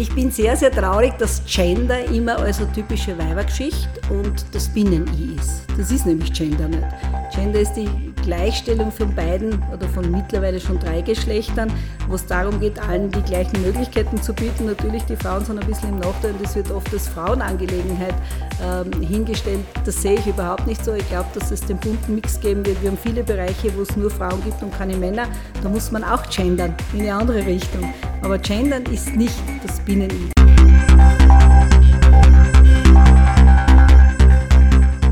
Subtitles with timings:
[0.00, 5.66] Ich bin sehr, sehr traurig, dass Gender immer also typische Weibergeschichte und das Binnen-I ist.
[5.76, 6.86] Das ist nämlich Gender nicht.
[7.34, 7.86] Gender ist die
[8.22, 11.70] Gleichstellung von beiden oder von mittlerweile schon drei Geschlechtern,
[12.08, 14.66] wo es darum geht, allen die gleichen Möglichkeiten zu bieten.
[14.66, 18.14] Natürlich, die Frauen sind ein bisschen im Nachteil und das wird oft als Frauenangelegenheit
[18.62, 19.60] ähm, hingestellt.
[19.84, 20.94] Das sehe ich überhaupt nicht so.
[20.94, 22.80] Ich glaube, dass es den bunten Mix geben wird.
[22.82, 25.26] Wir haben viele Bereiche, wo es nur Frauen gibt und keine Männer.
[25.62, 27.92] Da muss man auch gendern in eine andere Richtung.
[28.22, 30.30] Aber gendern ist nicht das Binnen-I.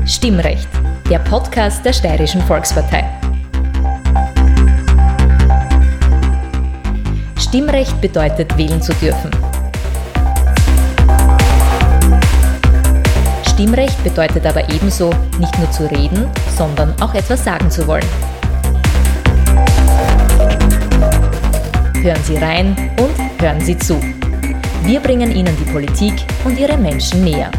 [0.07, 0.69] Stimmrecht
[1.09, 3.03] der Podcast der Steirischen Volkspartei.
[7.37, 9.29] Stimmrecht bedeutet, wählen zu dürfen.
[13.49, 15.09] Stimmrecht bedeutet aber ebenso,
[15.39, 16.25] nicht nur zu reden,
[16.57, 18.07] sondern auch etwas sagen zu wollen.
[22.01, 23.99] Hören Sie rein und hören Sie zu.
[24.83, 27.51] Wir bringen Ihnen die Politik und ihre Menschen näher.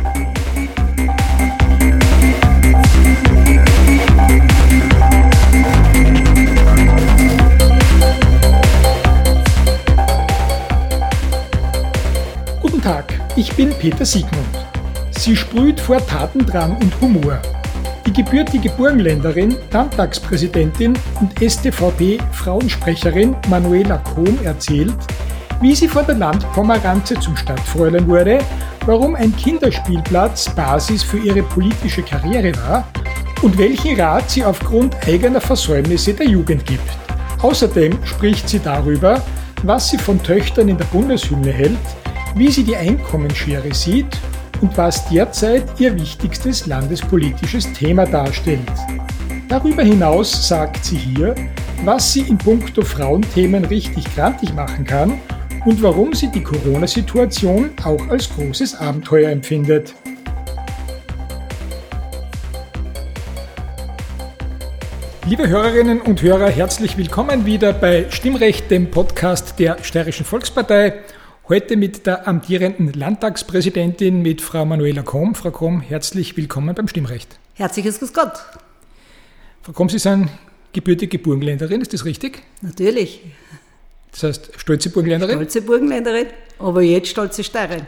[13.41, 14.45] Ich bin Peter Siegmund.
[15.13, 17.41] Sie sprüht vor Tatendrang und Humor.
[18.05, 24.93] Die gebürtige Burgenländerin, Landtagspräsidentin und STVP-Frauensprecherin Manuela Kohm erzählt,
[25.61, 28.39] wie sie von der Landpomeranze zum Stadtfräulein wurde,
[28.87, 32.89] warum ein Kinderspielplatz Basis für ihre politische Karriere war
[33.43, 36.91] und welchen Rat sie aufgrund eigener Versäumnisse der Jugend gibt.
[37.43, 39.23] Außerdem spricht sie darüber,
[39.63, 41.79] was sie von Töchtern in der Bundeshymne hält
[42.35, 44.19] wie sie die Einkommensschere sieht
[44.61, 48.61] und was derzeit ihr wichtigstes landespolitisches Thema darstellt.
[49.49, 51.35] Darüber hinaus sagt sie hier,
[51.85, 55.21] was sie in puncto Frauenthemen richtig grantig machen kann
[55.65, 59.95] und warum sie die Corona-Situation auch als großes Abenteuer empfindet.
[65.27, 70.95] Liebe Hörerinnen und Hörer, herzlich willkommen wieder bei Stimmrecht, dem Podcast der Steirischen Volkspartei.
[71.49, 75.35] Heute mit der amtierenden Landtagspräsidentin, mit Frau Manuela Komm.
[75.35, 77.39] Frau Komm, herzlich willkommen beim Stimmrecht.
[77.55, 78.33] Herzliches Grüß Gott.
[79.63, 80.31] Frau Komm, Sie sind
[80.73, 82.43] gebürtige Burgenländerin, ist das richtig?
[82.63, 83.21] Natürlich.
[84.13, 85.37] Das heißt, stolze Burgenländerin?
[85.37, 86.27] Stolze Burgenländerin,
[86.59, 87.87] aber jetzt stolze Steirerin.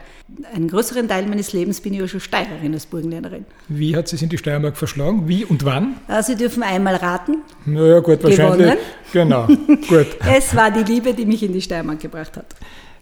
[0.55, 3.44] Einen größeren Teil meines Lebens bin ich ja schon Steirerin als Burgenländerin.
[3.69, 5.28] Wie hat sie es in die Steiermark verschlagen?
[5.28, 5.97] Wie und wann?
[6.09, 7.38] Ah, sie dürfen einmal raten.
[7.66, 8.69] Naja, gut, wahrscheinlich.
[8.69, 8.78] Gewonnen.
[9.12, 9.47] Genau,
[9.88, 10.06] gut.
[10.27, 12.47] es war die Liebe, die mich in die Steiermark gebracht hat.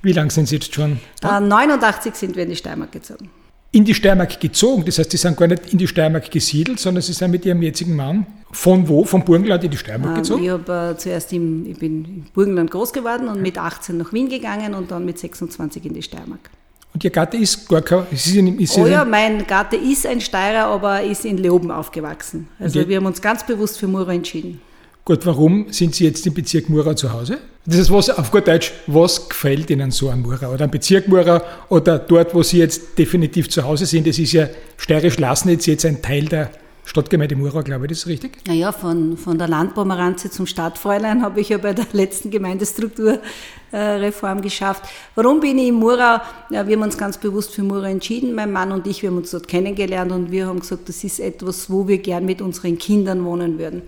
[0.02, 0.98] Wie lange sind Sie jetzt schon?
[1.20, 1.40] Da?
[1.40, 3.30] 89 sind wir in die Steiermark gezogen.
[3.72, 7.02] In die Steiermark gezogen, das heißt, Sie sind gar nicht in die Steiermark gesiedelt, sondern
[7.02, 9.04] Sie sind mit Ihrem jetzigen Mann von wo?
[9.04, 10.42] Vom Burgenland in die Steiermark ähm, gezogen?
[10.42, 14.12] Ich, habe äh, zuerst im, ich bin im Burgenland groß geworden und mit 18 nach
[14.12, 16.50] Wien gegangen und dann mit 26 in die Steiermark.
[16.92, 18.06] Und Ihr Gatte ist gar kein.
[18.10, 22.48] Ist in, ist oh ja, mein Gatte ist ein Steirer, aber ist in Leoben aufgewachsen.
[22.58, 24.60] Also wir haben uns ganz bewusst für Mura entschieden.
[25.04, 27.38] Gut, warum sind Sie jetzt im Bezirk Mura zu Hause?
[27.66, 31.08] Das ist was, auf gut Deutsch, was gefällt Ihnen so an Mura oder am Bezirk
[31.08, 34.06] Mura oder dort, wo Sie jetzt definitiv zu Hause sind?
[34.06, 34.48] Das ist ja
[34.78, 36.50] Steirisch-Lassnitz jetzt ein Teil der
[36.86, 38.38] Stadtgemeinde Mura, glaube ich, das ist richtig?
[38.48, 44.84] Naja, von, von der Landpomeranze zum Stadtfräulein habe ich ja bei der letzten Gemeindestrukturreform geschafft.
[45.14, 46.22] Warum bin ich in Mura?
[46.50, 49.18] Ja, wir haben uns ganz bewusst für Mura entschieden, mein Mann und ich, wir haben
[49.18, 52.78] uns dort kennengelernt und wir haben gesagt, das ist etwas, wo wir gern mit unseren
[52.78, 53.82] Kindern wohnen würden.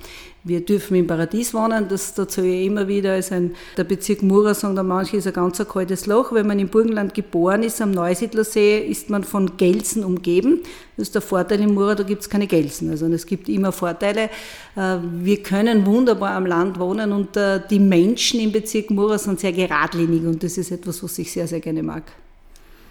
[0.45, 3.17] Wir dürfen im Paradies wohnen, das dazu ich immer wieder.
[3.17, 6.33] Ist ein, der Bezirk Mura sagen da manche, ist ein ganz ein kaltes Loch.
[6.33, 10.63] Wenn man im Burgenland geboren ist, am Neusiedlersee, ist man von Gelsen umgeben.
[10.97, 12.91] Das ist der Vorteil in Mura, da gibt es keine Gelsen.
[12.91, 14.31] Also es gibt immer Vorteile.
[14.75, 19.39] Äh, wir können wunderbar am Land wohnen und äh, die Menschen im Bezirk Mura sind
[19.39, 22.03] sehr geradlinig und das ist etwas, was ich sehr, sehr gerne mag.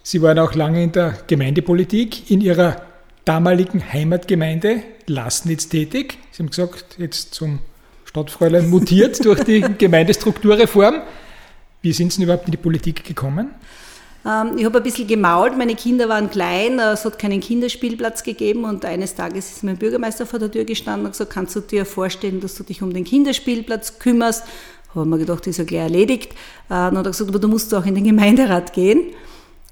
[0.04, 2.32] Sie waren auch lange in der Gemeindepolitik.
[2.32, 2.91] In Ihrer
[3.26, 6.18] damaligen Heimatgemeinde Lassnitz tätig.
[6.32, 7.60] Sie haben gesagt, jetzt zum
[8.06, 11.02] Stadtfräulein mutiert durch die Gemeindestrukturreform.
[11.82, 13.52] Wie sind Sie denn überhaupt in die Politik gekommen?
[14.26, 18.24] Ähm, ich habe ein bisschen gemault, meine Kinder waren klein, äh, es hat keinen Kinderspielplatz
[18.24, 21.62] gegeben und eines Tages ist mein Bürgermeister vor der Tür gestanden und gesagt, kannst du
[21.62, 24.44] dir vorstellen, dass du dich um den Kinderspielplatz kümmerst?
[24.94, 26.34] Haben wir gedacht, das ist ja gleich erledigt.
[26.34, 26.36] Äh,
[26.70, 29.14] dann hat er gesagt, aber du musst auch in den Gemeinderat gehen.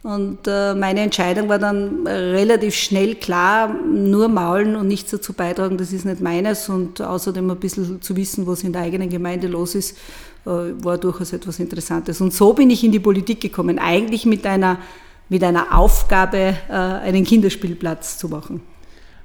[0.02, 5.78] Und äh, meine Entscheidung war dann relativ schnell klar, nur maulen und nichts dazu beitragen,
[5.78, 6.70] das ist nicht meines.
[6.70, 9.98] Und außerdem ein bisschen zu wissen, was in der eigenen Gemeinde los ist,
[10.46, 12.22] äh, war durchaus etwas Interessantes.
[12.22, 14.80] Und so bin ich in die Politik gekommen, eigentlich mit einer,
[15.28, 18.62] mit einer Aufgabe, äh, einen Kinderspielplatz zu machen.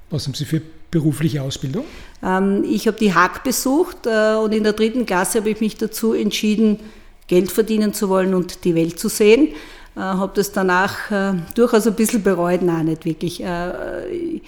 [0.09, 0.61] Was haben Sie für
[0.91, 1.85] berufliche Ausbildung?
[2.21, 6.13] Ähm, ich habe die Haag besucht und in der dritten Klasse habe ich mich dazu
[6.13, 6.79] entschieden,
[7.27, 9.49] Geld verdienen zu wollen und die Welt zu sehen.
[9.95, 13.43] Äh, habe das danach äh, durchaus ein bisschen bereut, nein, nicht wirklich.
[13.43, 14.41] Äh,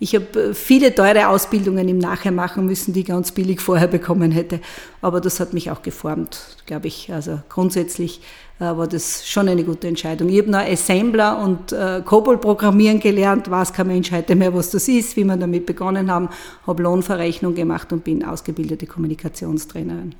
[0.00, 3.88] ich habe äh, viele teure Ausbildungen im Nachher machen müssen, die ich ganz billig vorher
[3.88, 4.60] bekommen hätte.
[5.00, 7.12] Aber das hat mich auch geformt, glaube ich.
[7.12, 8.20] Also grundsätzlich
[8.58, 10.28] äh, war das schon eine gute Entscheidung.
[10.28, 14.70] Ich habe noch Assembler und äh, COBOL programmieren gelernt, weiß kein Mensch heute mehr, was
[14.70, 16.28] das ist, wie wir damit begonnen haben,
[16.66, 20.14] habe Lohnverrechnung gemacht und bin ausgebildete Kommunikationstrainerin.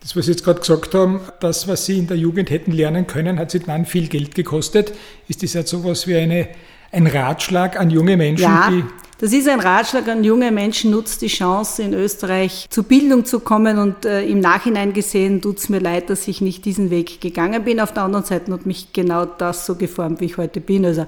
[0.00, 3.06] Das, was Sie jetzt gerade gesagt haben, das, was Sie in der Jugend hätten lernen
[3.06, 4.92] können, hat Sie dann viel Geld gekostet.
[5.26, 6.48] Ist das jetzt so etwas wie eine,
[6.92, 8.70] ein Ratschlag an junge Menschen, ja.
[8.70, 8.84] die
[9.20, 13.40] das ist ein Ratschlag an junge Menschen, nutzt die Chance, in Österreich zur Bildung zu
[13.40, 13.78] kommen.
[13.78, 17.64] Und äh, im Nachhinein gesehen tut es mir leid, dass ich nicht diesen Weg gegangen
[17.64, 17.80] bin.
[17.80, 20.86] Auf der anderen Seite hat mich genau das so geformt, wie ich heute bin.
[20.86, 21.04] Also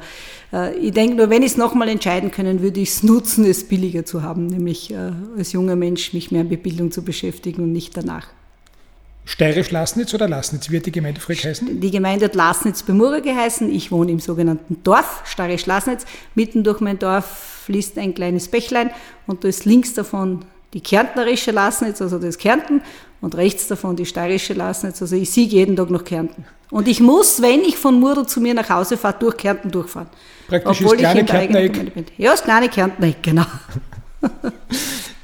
[0.53, 3.69] äh, ich denke nur, wenn ich es nochmal entscheiden können, würde ich es nutzen, es
[3.69, 7.71] billiger zu haben, nämlich äh, als junger Mensch mich mehr mit Bildung zu beschäftigen und
[7.71, 8.27] nicht danach.
[9.25, 11.81] Steirisch-Lasnitz oder Lasnitz wird die Gemeinde früher geheißen?
[11.81, 13.73] Die Gemeinde hat Lasnitz bei Mura geheißen.
[13.73, 16.05] Ich wohne im sogenannten Dorf, Steirisch-Lasnitz.
[16.35, 18.91] Mitten durch mein Dorf fließt ein kleines Bächlein
[19.27, 22.83] und da ist links davon die kärntnerische Lassnitz, also das Kärnten,
[23.21, 26.45] und rechts davon die steirische Lassnitz, also ich siege jeden Tag nach Kärnten.
[26.71, 30.09] Und ich muss, wenn ich von Murdo zu mir nach Hause fahre, durch Kärnten durchfahren.
[30.49, 31.95] Praktisch Obwohl das kleine Kärntnereck.
[31.95, 32.07] bin.
[32.17, 33.47] Ja, das kleine Kärntnereck, genau.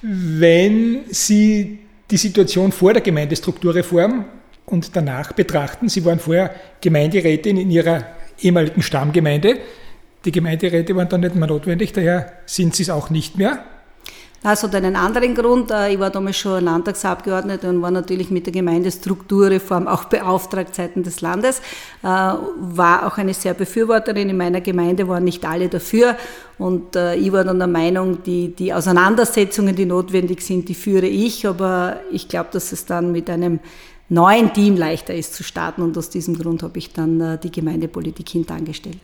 [0.02, 4.24] wenn Sie die Situation vor der Gemeindestrukturreform
[4.66, 8.04] und danach betrachten, Sie waren vorher Gemeinderätin in Ihrer
[8.40, 9.58] ehemaligen Stammgemeinde,
[10.24, 13.64] die Gemeinderäte waren dann nicht mehr notwendig, daher sind sie es auch nicht mehr.
[14.46, 15.72] Das hat einen anderen Grund.
[15.72, 21.06] Äh, ich war damals schon Landtagsabgeordnete und war natürlich mit der Gemeindestrukturreform auch beauftragt seitens
[21.06, 21.58] des Landes.
[22.04, 24.30] Äh, war auch eine sehr Befürworterin.
[24.30, 26.16] In meiner Gemeinde waren nicht alle dafür.
[26.58, 31.08] Und äh, ich war dann der Meinung, die, die Auseinandersetzungen, die notwendig sind, die führe
[31.08, 31.44] ich.
[31.44, 33.58] Aber ich glaube, dass es dann mit einem
[34.08, 35.82] neuen Team leichter ist zu starten.
[35.82, 39.00] Und aus diesem Grund habe ich dann die Gemeindepolitik hintangestellt.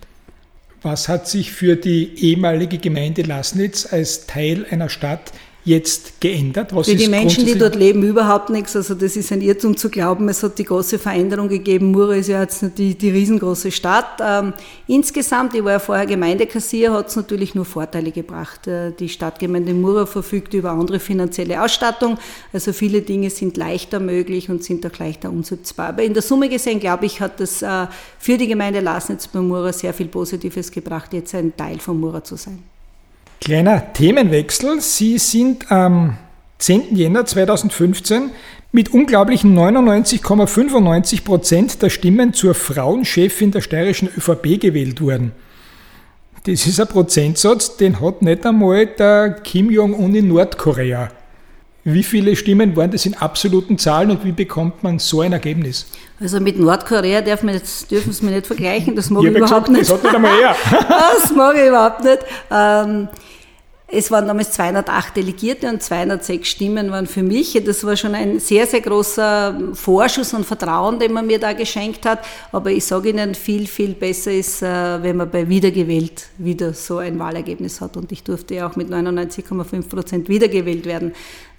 [0.82, 5.32] Was hat sich für die ehemalige Gemeinde Lasnitz als Teil einer Stadt
[5.64, 6.74] jetzt geändert?
[6.74, 8.74] Was Für die Menschen, die dort leben, überhaupt nichts.
[8.74, 11.92] Also das ist ein Irrtum zu glauben, es hat die große Veränderung gegeben.
[11.92, 14.20] Mura ist ja jetzt die, die riesengroße Stadt.
[14.20, 14.54] Ähm,
[14.88, 18.66] insgesamt, ich war ja vorher Gemeindekassier, hat es natürlich nur Vorteile gebracht.
[18.66, 22.18] Äh, die Stadtgemeinde Mura verfügt über andere finanzielle Ausstattung.
[22.52, 25.90] Also viele Dinge sind leichter möglich und sind auch leichter umsetzbar.
[25.90, 27.86] Aber in der Summe gesehen, glaube ich, hat das äh,
[28.18, 32.24] für die Gemeinde Lasnitz bei Mura sehr viel Positives gebracht, jetzt ein Teil von Mura
[32.24, 32.71] zu sein.
[33.42, 34.80] Kleiner Themenwechsel.
[34.80, 36.16] Sie sind am
[36.58, 36.94] 10.
[36.94, 38.30] Jänner 2015
[38.70, 45.32] mit unglaublichen 99,95 Prozent der Stimmen zur Frauenchefin der steirischen ÖVP gewählt worden.
[46.44, 51.10] Das ist ein Prozentsatz, den hat nicht einmal der Kim Jong-un in Nordkorea.
[51.84, 55.86] Wie viele Stimmen waren das in absoluten Zahlen und wie bekommt man so ein Ergebnis?
[56.20, 59.36] Also mit Nordkorea darf man jetzt, dürfen Sie mir nicht vergleichen, das mag ich, ich
[59.36, 59.90] überhaupt gesagt, nicht.
[59.90, 60.56] Das hat nicht einmal er.
[61.20, 62.18] das mag ich überhaupt nicht.
[62.52, 63.08] Ähm,
[63.94, 67.60] es waren damals 208 Delegierte und 206 Stimmen waren für mich.
[67.62, 72.06] Das war schon ein sehr, sehr großer Vorschuss und Vertrauen, den man mir da geschenkt
[72.06, 72.20] hat.
[72.52, 76.98] Aber ich sage Ihnen, viel, viel besser ist, äh, wenn man bei Wiedergewählt wieder so
[76.98, 77.98] ein Wahlergebnis hat.
[77.98, 81.12] Und ich durfte ja auch mit 99,5 Prozent wiedergewählt werden.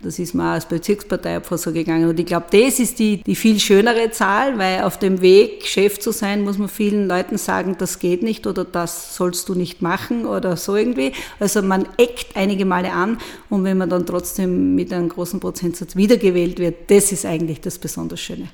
[0.03, 2.09] Das ist mir als Bezirksparteiopfer so gegangen.
[2.09, 5.99] Und ich glaube, das ist die, die viel schönere Zahl, weil auf dem Weg, Chef
[5.99, 9.81] zu sein, muss man vielen Leuten sagen, das geht nicht oder das sollst du nicht
[9.81, 11.13] machen oder so irgendwie.
[11.39, 13.17] Also man eckt einige Male an
[13.49, 17.79] und wenn man dann trotzdem mit einem großen Prozentsatz wiedergewählt wird, das ist eigentlich das
[17.79, 18.49] besonders Schöne.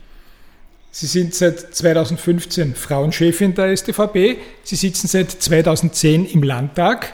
[0.91, 4.37] Sie sind seit 2015 Frauenchefin der StVP.
[4.63, 7.13] Sie sitzen seit 2010 im Landtag.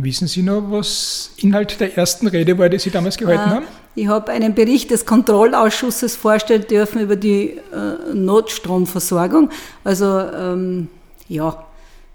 [0.00, 3.66] Wissen Sie noch, was Inhalt der ersten Rede war, die Sie damals gehalten ah, haben?
[3.96, 9.50] Ich habe einen Bericht des Kontrollausschusses vorstellen dürfen über die äh, Notstromversorgung.
[9.82, 10.86] Also ähm,
[11.28, 11.66] ja,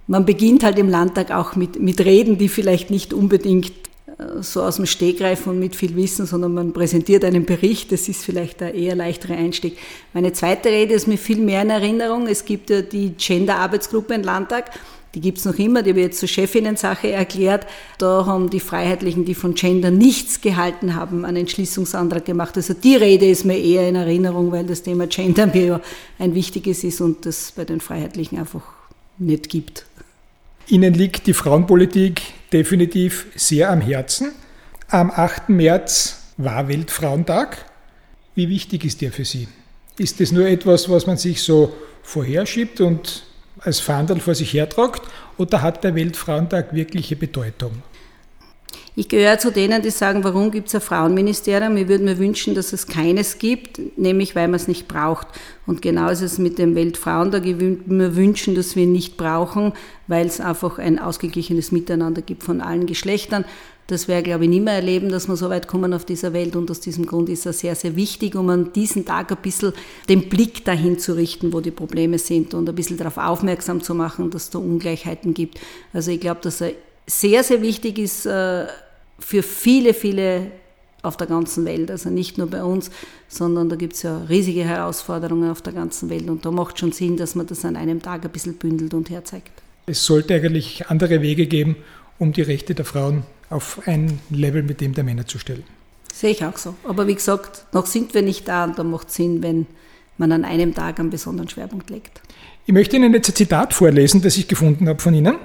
[0.08, 3.74] man beginnt halt im Landtag auch mit, mit Reden, die vielleicht nicht unbedingt
[4.08, 7.92] äh, so aus dem Stegreif und mit viel Wissen, sondern man präsentiert einen Bericht.
[7.92, 9.78] Das ist vielleicht der eher leichtere Einstieg.
[10.14, 12.28] Meine zweite Rede ist mir viel mehr in Erinnerung.
[12.28, 14.72] Es gibt ja die Gender-Arbeitsgruppe im Landtag
[15.16, 17.68] die gibt's noch immer, die habe ich jetzt zur Chefinnensache erklärt.
[18.00, 22.58] Da haben die Freiheitlichen, die von Gender nichts gehalten haben, einen Entschließungsantrag gemacht.
[22.58, 25.82] Also die Rede ist mir eher in Erinnerung, weil das Thema Gender mir ja
[26.18, 28.64] ein wichtiges ist und das bei den Freiheitlichen einfach
[29.20, 29.86] nicht gibt.
[30.68, 34.32] Ihnen liegt die Frauenpolitik definitiv sehr am Herzen.
[34.88, 35.50] Am 8.
[35.50, 37.66] März war Weltfrauentag.
[38.34, 39.48] Wie wichtig ist der für Sie?
[39.98, 43.24] Ist das nur etwas, was man sich so vorherschiebt und
[43.64, 45.02] als Fahndel vor sich hertragt
[45.38, 47.72] oder hat der Weltfrauentag wirkliche Bedeutung?
[48.96, 51.76] Ich gehöre zu denen, die sagen, warum gibt es ein Frauenministerium?
[51.78, 55.28] Ich würde mir wünschen, dass es keines gibt, nämlich weil man es nicht braucht.
[55.66, 57.44] Und genau ist es mit dem Weltfrauentag.
[57.46, 59.74] Ich würde mir wünschen, dass wir ihn nicht brauchen,
[60.06, 63.46] weil es einfach ein ausgeglichenes Miteinander gibt von allen Geschlechtern.
[63.94, 66.56] Das wäre, glaube ich, nie mehr erleben, dass wir so weit kommen auf dieser Welt.
[66.56, 69.72] Und aus diesem Grund ist es sehr, sehr wichtig, um an diesem Tag ein bisschen
[70.10, 73.94] den Blick dahin zu richten, wo die Probleme sind und ein bisschen darauf aufmerksam zu
[73.94, 75.60] machen, dass es da Ungleichheiten gibt.
[75.94, 76.72] Also ich glaube, dass er
[77.06, 78.66] sehr, sehr wichtig ist äh,
[79.20, 80.48] für viele, viele
[81.04, 81.92] auf der ganzen Welt.
[81.92, 82.90] Also nicht nur bei uns,
[83.28, 86.28] sondern da gibt es ja riesige Herausforderungen auf der ganzen Welt.
[86.32, 89.12] Und da macht schon Sinn, dass man das an einem Tag ein bisschen bündelt und
[89.12, 89.52] herzeigt.
[89.86, 91.76] Es sollte eigentlich andere Wege geben,
[92.18, 93.22] um die Rechte der Frauen
[93.54, 95.64] auf ein Level mit dem der Männer zu stellen.
[96.14, 96.76] Sehe ich auch so.
[96.84, 99.66] Aber wie gesagt, noch sind wir nicht da und da macht es Sinn, wenn
[100.18, 102.22] man an einem Tag einen besonderen Schwerpunkt legt.
[102.66, 105.36] Ich möchte Ihnen jetzt ein Zitat vorlesen, das ich gefunden habe von Ihnen.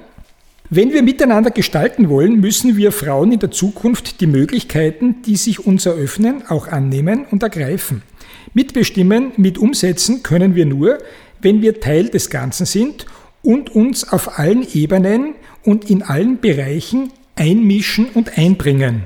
[0.69, 5.65] Wenn wir miteinander gestalten wollen, müssen wir Frauen in der Zukunft die Möglichkeiten, die sich
[5.65, 8.03] uns eröffnen, auch annehmen und ergreifen.
[8.53, 10.99] Mitbestimmen, mit umsetzen können wir nur,
[11.41, 13.07] wenn wir Teil des Ganzen sind
[13.41, 19.03] und uns auf allen Ebenen und in allen Bereichen einmischen und einbringen.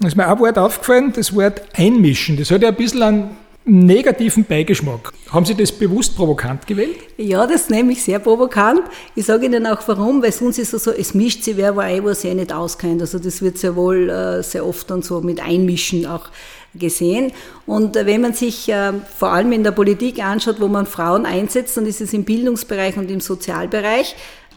[0.00, 2.36] Da ist mir ein Wort aufgefallen, das Wort einmischen.
[2.36, 3.36] Das hat ja ein bisschen einen
[3.68, 5.12] negativen Beigeschmack.
[5.30, 6.96] Haben Sie das bewusst provokant gewählt?
[7.16, 8.82] Ja, das nehme ich sehr provokant.
[9.14, 12.04] Ich sage Ihnen auch warum, weil sonst ist es so, es mischt sich wer ein,
[12.04, 13.00] wo sich nicht auskennt.
[13.00, 16.28] Also das wird sehr wohl äh, sehr oft dann so mit Einmischen auch
[16.74, 17.32] gesehen.
[17.66, 21.26] Und äh, wenn man sich äh, vor allem in der Politik anschaut, wo man Frauen
[21.26, 24.16] einsetzt, dann ist es im Bildungsbereich und im Sozialbereich.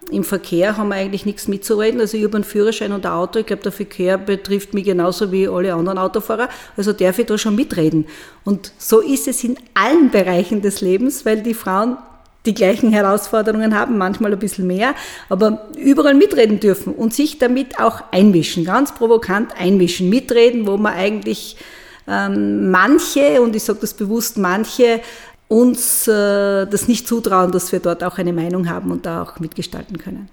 [0.10, 2.02] Im Verkehr haben wir eigentlich nichts mitzureden.
[2.02, 3.40] Also ich habe einen Führerschein und ein Auto.
[3.40, 6.50] Ich glaube, der Verkehr betrifft mich genauso wie alle anderen Autofahrer.
[6.76, 8.06] Also darf ich da schon mitreden.
[8.44, 11.98] Und so ist es in allen Bereichen des Lebens, weil die Frauen
[12.46, 14.96] die gleichen Herausforderungen haben, manchmal ein bisschen mehr,
[15.30, 20.94] aber überall mitreden dürfen und sich damit auch einmischen, ganz provokant einmischen, mitreden, wo man
[20.94, 21.58] eigentlich
[22.08, 25.02] ähm, manche, und ich sage das bewusst manche,
[25.52, 29.40] uns äh, das nicht zutrauen, dass wir dort auch eine Meinung haben und da auch
[29.42, 30.30] mitgestalten können.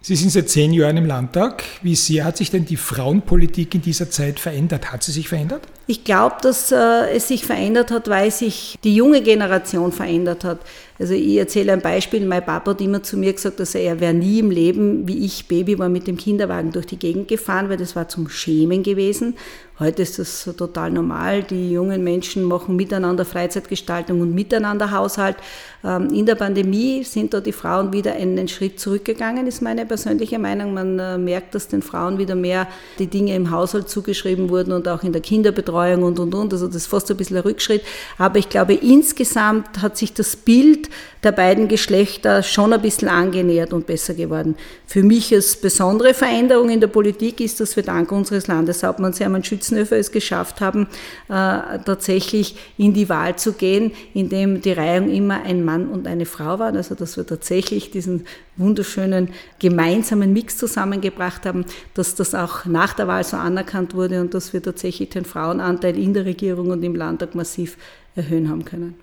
[0.00, 1.62] Sie sind seit zehn Jahren im Landtag.
[1.82, 4.90] Wie sehr hat sich denn die Frauenpolitik in dieser Zeit verändert?
[4.92, 5.62] Hat sie sich verändert?
[5.88, 10.58] Ich glaube, dass äh, es sich verändert hat, weil sich die junge Generation verändert hat.
[10.98, 12.24] Also ich erzähle ein Beispiel.
[12.26, 15.46] Mein Papa hat immer zu mir gesagt, dass er, wäre nie im Leben, wie ich
[15.46, 19.34] Baby war, mit dem Kinderwagen durch die Gegend gefahren, weil das war zum Schämen gewesen.
[19.78, 21.42] Heute ist das total normal.
[21.42, 25.36] Die jungen Menschen machen miteinander Freizeitgestaltung und miteinander Haushalt.
[25.84, 30.38] Ähm, in der Pandemie sind da die Frauen wieder einen Schritt zurückgegangen, ist meine persönliche
[30.38, 30.72] Meinung.
[30.72, 32.66] Man äh, merkt, dass den Frauen wieder mehr
[32.98, 36.52] die Dinge im Haushalt zugeschrieben wurden und auch in der Kinderbetreuung und, und, und.
[36.52, 37.82] Also das ist fast ein bisschen ein Rückschritt.
[38.18, 40.88] Aber ich glaube, insgesamt hat sich das Bild
[41.22, 44.54] der beiden Geschlechter schon ein bisschen angenähert und besser geworden.
[44.86, 49.42] Für mich als besondere Veränderung in der Politik ist, dass wir dank unseres Landeshauptmanns Hermann
[49.42, 50.86] Schützenhöfer es geschafft haben,
[51.28, 56.26] äh, tatsächlich in die Wahl zu gehen, indem die Reihung immer ein Mann und eine
[56.26, 56.76] Frau waren.
[56.76, 63.08] Also dass wir tatsächlich diesen wunderschönen gemeinsamen Mix zusammengebracht haben, dass das auch nach der
[63.08, 66.94] Wahl so anerkannt wurde und dass wir tatsächlich den Frauenanteil in der Regierung und im
[66.94, 67.76] Landtag massiv
[68.14, 68.94] erhöhen haben können.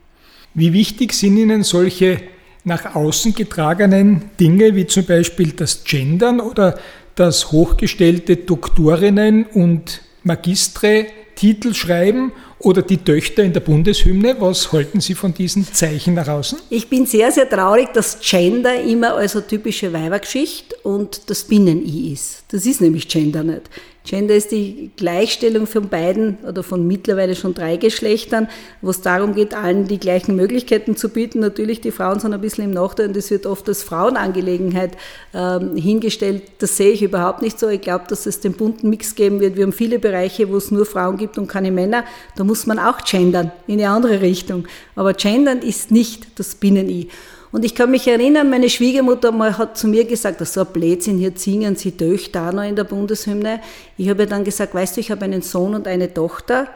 [0.53, 2.21] Wie wichtig sind Ihnen solche
[2.63, 6.79] nach außen getragenen Dinge wie zum Beispiel das Gendern oder
[7.15, 12.31] das hochgestellte Doktorinnen und Magistre Titel schreiben
[12.63, 14.35] oder die Töchter in der Bundeshymne.
[14.39, 16.59] Was halten Sie von diesen Zeichen nach außen?
[16.69, 22.43] Ich bin sehr, sehr traurig, dass Gender immer also typische Weibergeschichte und das Binnen-I ist.
[22.49, 23.69] Das ist nämlich Gender nicht.
[24.05, 28.49] Gender ist die Gleichstellung von beiden oder von mittlerweile schon drei Geschlechtern,
[28.81, 31.39] wo es darum geht, allen die gleichen Möglichkeiten zu bieten.
[31.39, 34.97] Natürlich, die Frauen sind ein bisschen im Nachteil und das wird oft als Frauenangelegenheit
[35.33, 36.43] ähm, hingestellt.
[36.59, 37.69] Das sehe ich überhaupt nicht so.
[37.69, 39.55] Ich glaube, dass es den bunten Mix geben wird.
[39.55, 42.03] Wir haben viele Bereiche, wo es nur Frauen gibt und keine Männer.
[42.35, 44.67] Da muss man auch gendern in eine andere Richtung.
[44.95, 47.07] Aber gendern ist nicht das Binnen-I.
[47.53, 51.19] Und ich kann mich erinnern, meine Schwiegermutter mal hat zu mir gesagt, so ein Blödsinn,
[51.19, 53.59] hier singen sie Töchter noch in der Bundeshymne.
[53.95, 56.67] Ich habe dann gesagt, weißt du, ich habe einen Sohn und eine Tochter,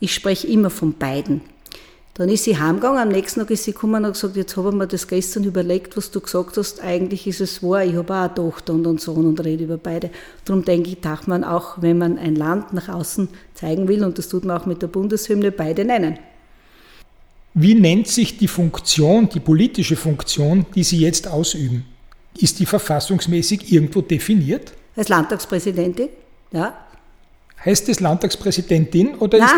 [0.00, 1.42] ich spreche immer von beiden.
[2.14, 4.74] Dann ist sie heimgegangen, am nächsten Tag ist sie gekommen und gesagt, jetzt habe ich
[4.74, 8.20] mir das gestern überlegt, was du gesagt hast, eigentlich ist es wahr, ich habe auch
[8.20, 10.08] eine Tochter und einen Sohn und rede über beide.
[10.46, 14.16] Darum denke ich, darf man auch, wenn man ein Land nach außen zeigen will, und
[14.16, 16.18] das tut man auch mit der Bundeshymne, beide nennen.
[17.54, 21.84] Wie nennt sich die Funktion, die politische Funktion, die Sie jetzt ausüben?
[22.38, 24.72] Ist die verfassungsmäßig irgendwo definiert?
[24.96, 26.08] Als Landtagspräsidentin,
[26.52, 26.81] ja.
[27.64, 29.48] Heißt es Landtagspräsidentin oder Nein.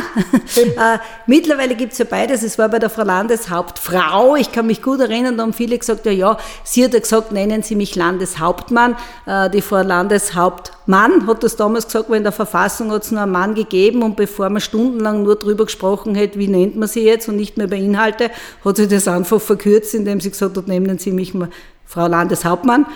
[0.44, 2.42] ist äh, Mittlerweile gibt es ja beides.
[2.42, 4.36] Es war bei der Frau Landeshauptfrau.
[4.36, 7.32] Ich kann mich gut erinnern, da haben viele gesagt, ja, ja, sie hat ja gesagt,
[7.32, 8.96] nennen Sie mich Landeshauptmann.
[9.24, 13.22] Äh, die Frau Landeshauptmann hat das damals gesagt, weil in der Verfassung hat es nur
[13.22, 17.04] einen Mann gegeben und bevor man stundenlang nur darüber gesprochen hätte, wie nennt man sie
[17.04, 18.30] jetzt und nicht mehr über Inhalte,
[18.64, 21.48] hat sie das einfach verkürzt, indem sie gesagt hat, nennen Sie mich mal
[21.86, 22.86] Frau Landeshauptmann.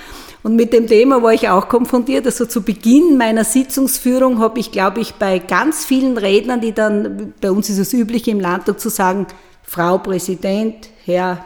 [0.43, 2.25] Und mit dem Thema war ich auch konfrontiert.
[2.27, 7.35] Also zu Beginn meiner Sitzungsführung habe ich, glaube ich, bei ganz vielen Rednern, die dann,
[7.41, 9.27] bei uns ist es üblich im Landtag zu sagen,
[9.63, 11.45] Frau Präsident, Herr,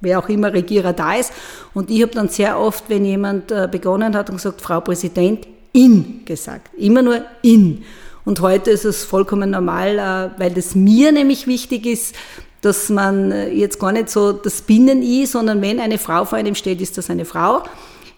[0.00, 1.32] wer auch immer Regierer da ist.
[1.74, 5.46] Und ich habe dann sehr oft, wenn jemand äh, begonnen hat und gesagt, Frau Präsident,
[5.72, 6.70] in gesagt.
[6.76, 7.84] Immer nur in.
[8.24, 12.14] Und heute ist es vollkommen normal, äh, weil das mir nämlich wichtig ist,
[12.60, 16.54] dass man äh, jetzt gar nicht so das Binnen-I, sondern wenn eine Frau vor einem
[16.54, 17.62] steht, ist das eine Frau.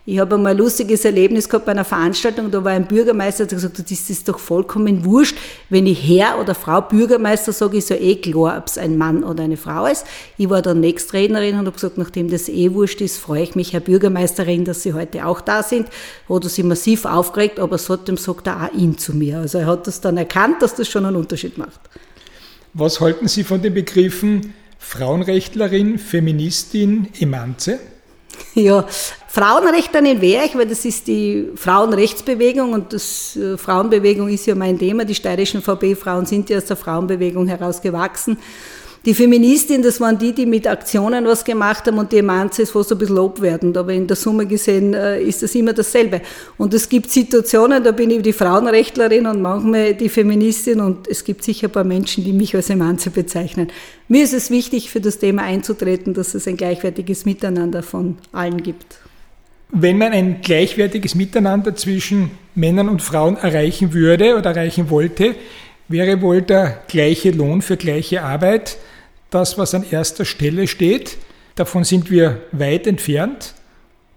[0.05, 3.55] Ich habe einmal ein lustiges Erlebnis gehabt bei einer Veranstaltung, da war ein Bürgermeister, der
[3.55, 5.39] gesagt das ist doch vollkommen wurscht,
[5.71, 9.23] wenn ich Herr oder Frau Bürgermeister sage, ist ja eh klar, ob es ein Mann
[9.23, 10.05] oder eine Frau ist.
[10.39, 13.75] Ich war dann Nächstrednerin und habe gesagt, nachdem das eh wurscht ist, freue ich mich,
[13.75, 15.87] Herr Bürgermeisterin, dass Sie heute auch da sind.
[16.29, 19.39] Hat er sich massiv aufgeregt, aber seitdem sagt er auch ihn zu mir.
[19.39, 21.81] Also er hat das dann erkannt, dass das schon einen Unterschied macht.
[22.75, 27.79] Was halten Sie von den Begriffen Frauenrechtlerin, Feministin, Emanze?
[28.55, 28.87] Ja,
[29.29, 34.79] Frauenrechterin wäre ich, weil das ist die Frauenrechtsbewegung und das äh, Frauenbewegung ist ja mein
[34.79, 35.05] Thema.
[35.05, 38.39] Die steirischen VB-Frauen sind ja aus der Frauenbewegung herausgewachsen.
[39.05, 42.71] Die Feministin, das waren die, die mit Aktionen was gemacht haben und die Emanze ist
[42.71, 46.21] fast ein bisschen lobwertend, aber in der Summe gesehen äh, ist das immer dasselbe.
[46.57, 51.25] Und es gibt Situationen, da bin ich die Frauenrechtlerin und manchmal die Feministin und es
[51.25, 53.73] gibt sicher ein paar Menschen, die mich als Emanze bezeichnen.
[54.07, 58.63] Mir ist es wichtig, für das Thema einzutreten, dass es ein gleichwertiges Miteinander von allen
[58.63, 58.99] gibt.
[59.73, 65.35] Wenn man ein gleichwertiges Miteinander zwischen Männern und Frauen erreichen würde oder erreichen wollte,
[65.89, 68.79] wäre wohl der gleiche Lohn für gleiche Arbeit
[69.31, 71.17] das, was an erster Stelle steht.
[71.55, 73.55] Davon sind wir weit entfernt.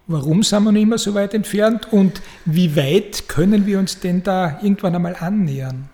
[0.08, 4.22] Warum sind wir noch immer so weit entfernt und wie weit können wir uns denn
[4.24, 5.90] da irgendwann einmal annähern?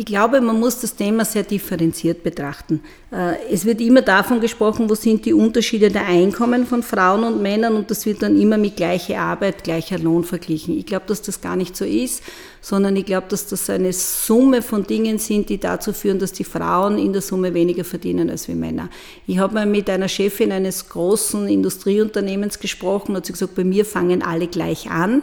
[0.00, 2.82] Ich glaube, man muss das Thema sehr differenziert betrachten.
[3.10, 7.42] Äh, es wird immer davon gesprochen, wo sind die Unterschiede der Einkommen von Frauen und
[7.42, 10.78] Männern und das wird dann immer mit gleicher Arbeit, gleicher Lohn verglichen.
[10.78, 12.22] Ich glaube, dass das gar nicht so ist,
[12.60, 16.44] sondern ich glaube, dass das eine Summe von Dingen sind, die dazu führen, dass die
[16.44, 18.90] Frauen in der Summe weniger verdienen als wir Männer.
[19.26, 23.64] Ich habe mal mit einer Chefin eines großen Industrieunternehmens gesprochen und hat sie gesagt, bei
[23.64, 25.22] mir fangen alle gleich an.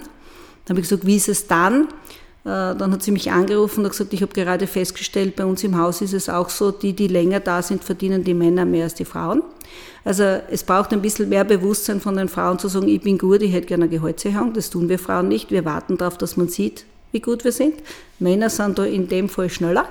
[0.66, 1.88] Dann habe ich gesagt, wie ist es dann?
[2.46, 5.78] Äh, dann hat sie mich angerufen und gesagt, ich habe gerade festgestellt, bei uns im
[5.78, 8.94] Haus ist es auch so, die, die länger da sind, verdienen die Männer mehr als
[8.94, 9.42] die Frauen.
[10.04, 13.42] Also es braucht ein bisschen mehr Bewusstsein von den Frauen zu sagen, ich bin gut,
[13.42, 14.54] ich hätte gerne eine Gehaltserhöhung.
[14.54, 15.50] Das tun wir Frauen nicht.
[15.50, 17.74] Wir warten darauf, dass man sieht, wie gut wir sind.
[18.20, 19.88] Männer sind da in dem Fall schneller.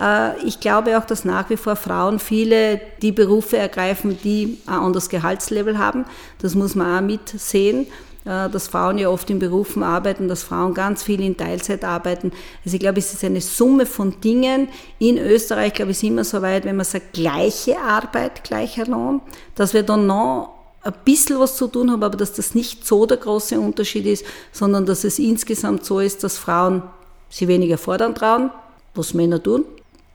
[0.00, 4.78] Äh, ich glaube auch, dass nach wie vor Frauen viele die Berufe ergreifen, die ein
[4.78, 6.06] anderes Gehaltslevel haben.
[6.40, 7.86] Das muss man auch mitsehen.
[8.28, 12.30] Äh, dass Frauen ja oft in Berufen arbeiten, dass Frauen ganz viel in Teilzeit arbeiten.
[12.62, 14.68] Also ich glaube, es ist eine Summe von Dingen.
[14.98, 19.22] In Österreich, glaube ich, sind wir so weit, wenn man sagt, gleiche Arbeit, gleicher Lohn,
[19.54, 20.50] dass wir dann noch
[20.82, 24.26] ein bisschen was zu tun haben, aber dass das nicht so der große Unterschied ist,
[24.52, 26.82] sondern dass es insgesamt so ist, dass Frauen
[27.30, 28.50] sie weniger fordern trauen,
[28.94, 29.64] was Männer tun.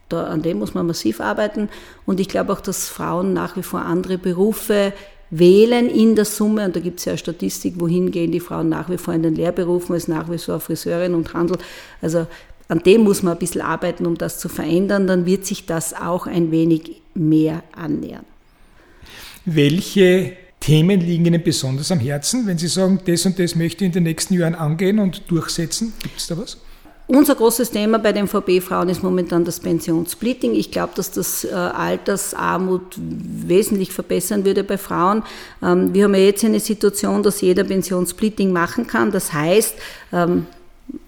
[0.08, 1.68] Da, an dem muss man massiv arbeiten.
[2.06, 4.92] Und ich glaube auch, dass Frauen nach wie vor andere Berufe
[5.30, 8.68] wählen in der Summe, und da gibt es ja eine Statistik, wohin gehen die Frauen
[8.68, 11.58] nach wie vor in den Lehrberufen, als nach wie vor Friseurin und Handel.
[12.00, 12.26] Also
[12.68, 15.94] an dem muss man ein bisschen arbeiten, um das zu verändern, dann wird sich das
[15.94, 18.24] auch ein wenig mehr annähern.
[19.44, 23.88] Welche Themen liegen Ihnen besonders am Herzen, wenn Sie sagen, das und das möchte ich
[23.88, 25.92] in den nächsten Jahren angehen und durchsetzen?
[26.02, 26.56] Gibt es da was?
[27.06, 30.54] Unser großes Thema bei den VB-Frauen ist momentan das Pensionssplitting.
[30.54, 35.22] Ich glaube, dass das äh, Altersarmut wesentlich verbessern würde bei Frauen.
[35.62, 39.12] Ähm, wir haben ja jetzt eine Situation, dass jeder Pensionssplitting machen kann.
[39.12, 39.74] Das heißt,
[40.14, 40.46] ähm,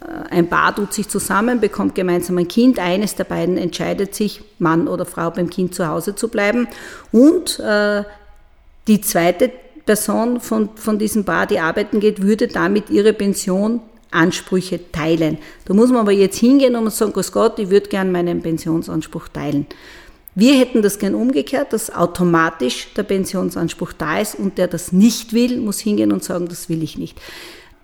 [0.03, 2.79] äh, ein Paar tut sich zusammen, bekommt gemeinsam ein Kind.
[2.79, 6.69] Eines der beiden entscheidet sich, Mann oder Frau, beim Kind zu Hause zu bleiben.
[7.11, 8.05] Und äh,
[8.87, 9.51] die zweite
[9.87, 15.39] Person von, von diesem Paar, die arbeiten geht, würde damit ihre Pension Ansprüche teilen.
[15.65, 19.29] Da muss man aber jetzt hingehen und sagen, Grüß Gott, ich würde gern meinen Pensionsanspruch
[19.29, 19.67] teilen.
[20.35, 25.33] Wir hätten das gern umgekehrt, dass automatisch der Pensionsanspruch da ist und der das nicht
[25.33, 27.19] will, muss hingehen und sagen, das will ich nicht.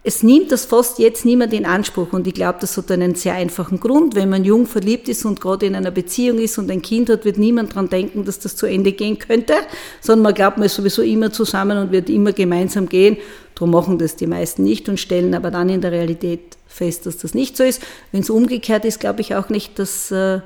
[0.05, 3.35] Es nimmt das fast jetzt niemand in Anspruch und ich glaube, das hat einen sehr
[3.35, 4.17] einfachen Grund.
[4.17, 7.25] Wenn man jung verliebt ist und gerade in einer Beziehung ist und ein Kind hat,
[7.25, 9.55] wird niemand daran denken, dass das zu Ende gehen könnte,
[10.01, 13.17] sondern man glaubt, man ist sowieso immer zusammen und wird immer gemeinsam gehen.
[13.55, 17.19] Darum machen das die meisten nicht und stellen aber dann in der Realität fest, dass
[17.19, 17.81] das nicht so ist.
[18.11, 20.41] Wenn es umgekehrt ist, glaube ich auch nicht, dass äh,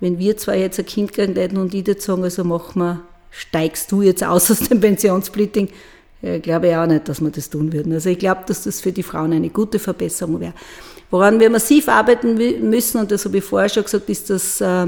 [0.00, 3.00] wenn wir zwei jetzt ein Kind kriegen hätten und die jetzt sagen, also mach mal,
[3.30, 5.70] steigst du jetzt aus aus dem Pensionssplitting,
[6.20, 7.92] ich glaube auch nicht, dass wir das tun würden.
[7.92, 10.54] Also ich glaube, dass das für die Frauen eine gute Verbesserung wäre.
[11.10, 12.34] Woran wir massiv arbeiten
[12.68, 14.86] müssen, und das habe ich vorher schon gesagt, ist das, äh,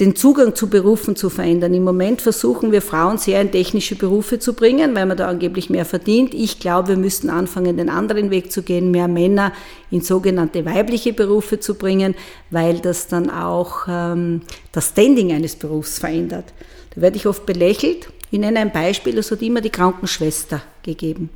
[0.00, 1.74] den Zugang zu Berufen zu verändern.
[1.74, 5.68] Im Moment versuchen wir Frauen sehr in technische Berufe zu bringen, weil man da angeblich
[5.68, 6.34] mehr verdient.
[6.34, 9.52] Ich glaube, wir müssten anfangen, den anderen Weg zu gehen, mehr Männer
[9.90, 12.14] in sogenannte weibliche Berufe zu bringen,
[12.50, 14.40] weil das dann auch ähm,
[14.72, 16.46] das Standing eines Berufs verändert.
[16.94, 18.08] Da werde ich oft belächelt.
[18.32, 21.28] Ich nenne ein Beispiel, es hat immer die Krankenschwester gegeben.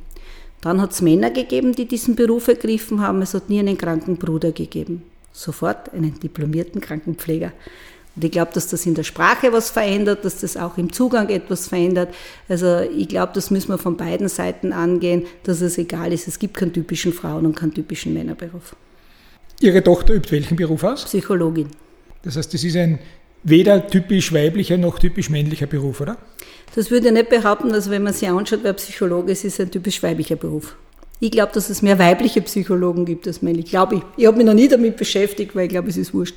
[0.61, 3.21] Dann hat es Männer gegeben, die diesen Beruf ergriffen haben.
[3.21, 5.03] Es hat nie einen kranken Bruder gegeben.
[5.31, 7.53] Sofort einen diplomierten Krankenpfleger.
[8.15, 11.29] Und ich glaube, dass das in der Sprache was verändert, dass das auch im Zugang
[11.29, 12.15] etwas verändert.
[12.49, 16.27] Also ich glaube, das müssen wir von beiden Seiten angehen, dass es egal ist.
[16.27, 18.75] Es gibt keinen typischen Frauen- und keinen typischen Männerberuf.
[19.61, 21.05] Ihre Tochter übt welchen Beruf aus?
[21.05, 21.67] Psychologin.
[22.23, 22.97] Das heißt, das ist ein
[23.43, 26.17] weder typisch weiblicher noch typisch männlicher Beruf, oder?
[26.75, 29.71] Das würde ich nicht behaupten, dass wenn man sich anschaut, wer Psychologe ist, ist ein
[29.71, 30.75] typisch weiblicher Beruf.
[31.19, 33.65] Ich glaube, dass es mehr weibliche Psychologen gibt als männlich.
[33.65, 34.01] Glaube ich.
[34.17, 36.35] Ich habe mich noch nie damit beschäftigt, weil ich glaube, es ist wurscht.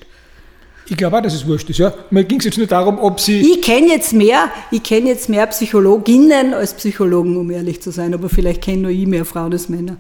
[0.89, 1.79] Ich glaube auch, dass es wurscht ist.
[1.79, 1.93] Ja.
[2.11, 3.41] Mir ging es jetzt nur darum, ob Sie.
[3.41, 8.15] Ich kenne jetzt mehr, ich kenne jetzt mehr Psychologinnen als Psychologen, um ehrlich zu sein.
[8.15, 9.99] Aber vielleicht kenne nur ich mehr Frauen als Männer.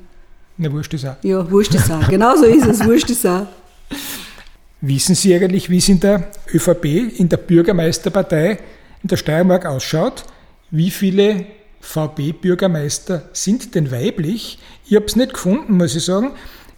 [0.56, 1.16] Na, wurscht ist auch.
[1.22, 2.08] Ja, wurscht ist auch.
[2.08, 2.84] Genau so ist es.
[2.84, 3.46] Wurscht ist auch.
[4.82, 8.58] Wissen Sie eigentlich, wie es in der ÖVP, in der Bürgermeisterpartei
[9.02, 10.24] in der Steiermark ausschaut?
[10.70, 11.44] Wie viele
[11.80, 14.58] VB-Bürgermeister sind denn weiblich?
[14.86, 16.32] Ich habe es nicht gefunden, muss ich sagen.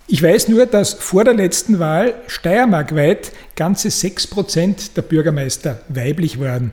[0.08, 6.72] Ich weiß nur, dass vor der letzten Wahl steiermarkweit ganze 6% der Bürgermeister weiblich waren.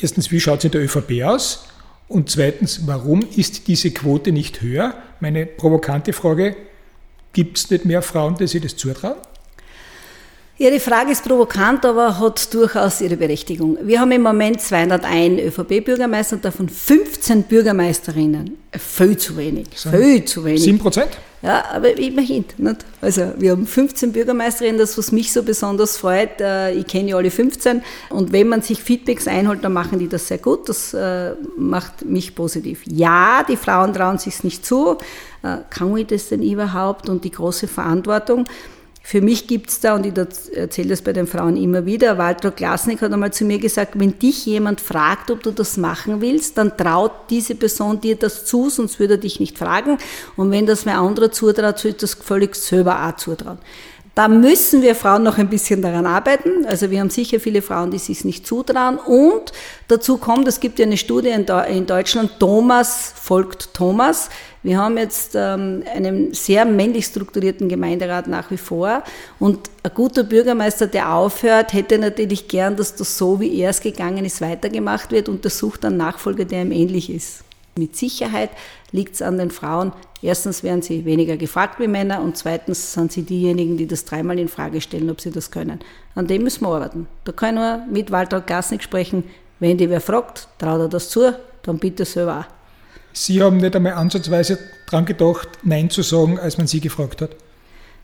[0.00, 1.66] Erstens, wie schaut es in der ÖVP aus?
[2.08, 4.94] Und zweitens, warum ist diese Quote nicht höher?
[5.20, 6.56] Meine provokante Frage,
[7.34, 9.16] gibt es nicht mehr Frauen, die sich das zutrauen?
[10.62, 13.78] Ihre Frage ist provokant, aber hat durchaus ihre Berechtigung.
[13.82, 18.58] Wir haben im Moment 201 ÖVP-Bürgermeister und davon 15 Bürgermeisterinnen.
[18.78, 19.66] Viel zu wenig.
[19.74, 20.62] Viel zu wenig.
[20.62, 21.18] 7 Prozent?
[21.42, 22.44] Ja, aber immerhin.
[22.58, 22.84] Nicht?
[23.00, 26.40] Also wir haben 15 Bürgermeisterinnen, das was mich so besonders freut.
[26.40, 30.08] Äh, ich kenne ja alle 15 und wenn man sich Feedbacks einholt, dann machen die
[30.08, 30.68] das sehr gut.
[30.68, 32.82] Das äh, macht mich positiv.
[32.86, 34.96] Ja, die Frauen trauen sich nicht zu.
[35.42, 37.08] Äh, kann ich das denn überhaupt?
[37.08, 38.44] Und die große Verantwortung.
[39.04, 40.12] Für mich gibt es da, und ich
[40.54, 44.18] erzähle das bei den Frauen immer wieder, Walter Klasnik hat einmal zu mir gesagt, wenn
[44.18, 48.70] dich jemand fragt, ob du das machen willst, dann traut diese Person dir das zu,
[48.70, 49.98] sonst würde er dich nicht fragen.
[50.36, 53.58] Und wenn das wer anderer zutraut, so ist das völlig selber auch zutrauen.
[54.14, 56.66] Da müssen wir Frauen noch ein bisschen daran arbeiten.
[56.66, 58.98] Also wir haben sicher viele Frauen, die sich nicht zutrauen.
[58.98, 59.52] Und
[59.88, 64.28] dazu kommt, es gibt ja eine Studie in Deutschland, Thomas folgt Thomas.
[64.62, 69.02] Wir haben jetzt ähm, einen sehr männlich strukturierten Gemeinderat nach wie vor.
[69.38, 73.80] Und ein guter Bürgermeister, der aufhört, hätte natürlich gern, dass das so, wie er es
[73.80, 77.44] gegangen ist, weitergemacht wird und der sucht einen Nachfolger, der ihm ähnlich ist.
[77.76, 78.50] Mit Sicherheit
[78.90, 79.92] liegt es an den Frauen.
[80.20, 84.38] Erstens werden sie weniger gefragt wie Männer und zweitens sind sie diejenigen, die das dreimal
[84.38, 85.80] in Frage stellen, ob sie das können.
[86.14, 87.06] An dem müssen wir arbeiten.
[87.24, 89.24] Da kann nur mit Walter Gasnick sprechen.
[89.58, 92.62] Wenn die wer fragt, traut er das zu, dann bitte selber auch.
[93.14, 97.30] Sie haben nicht einmal ansatzweise daran gedacht, Nein zu sagen, als man Sie gefragt hat?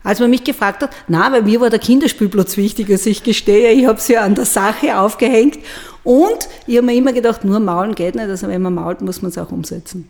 [0.03, 3.71] Als man mich gefragt hat, na, bei mir war der Kinderspielplatz wichtig, also ich gestehe,
[3.71, 5.59] ich habe es ja an der Sache aufgehängt
[6.03, 9.21] und ich habe mir immer gedacht, nur maulen geht nicht, also wenn man mault, muss
[9.21, 10.09] man es auch umsetzen.